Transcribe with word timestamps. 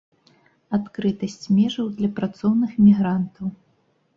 Адкрытасць 0.77 1.45
межаў 1.57 1.91
для 1.99 2.09
працоўных 2.21 2.71
мігрантаў. 2.87 3.45